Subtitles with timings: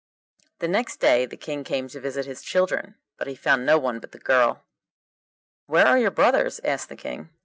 [0.57, 3.99] The next day the King came to visit his children, but he found no one
[3.99, 4.63] but the girl.
[5.67, 7.29] 'Where are your brothers?' asked the King.